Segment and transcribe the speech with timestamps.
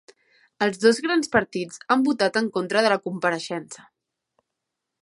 [0.65, 3.89] Els dos grans partits han votat en contra de la compareixença